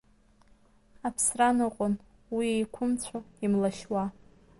Аԥсра 1.07 1.49
ныҟәон, 1.57 1.93
уи 2.35 2.45
еиқәыцәо, 2.53 3.17
имлашьуа… 3.45 4.03